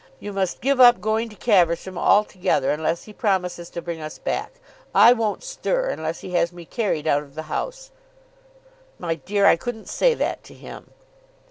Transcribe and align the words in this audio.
You 0.19 0.33
must 0.33 0.61
give 0.61 0.79
up 0.79 0.99
going 0.99 1.29
to 1.29 1.35
Caversham 1.35 1.95
altogether, 1.95 2.71
unless 2.71 3.03
he 3.03 3.13
promises 3.13 3.69
to 3.69 3.83
bring 3.83 4.01
us 4.01 4.17
back. 4.17 4.53
I 4.95 5.13
won't 5.13 5.43
stir, 5.43 5.89
unless 5.89 6.21
he 6.21 6.31
has 6.31 6.51
me 6.51 6.65
carried 6.65 7.05
out 7.05 7.21
of 7.21 7.35
the 7.35 7.43
house." 7.43 7.91
"My 8.97 9.13
dear, 9.13 9.45
I 9.45 9.57
couldn't 9.57 9.89
say 9.89 10.15
that 10.15 10.43
to 10.45 10.55
him." 10.55 10.89